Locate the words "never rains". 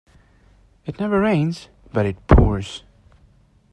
0.99-1.69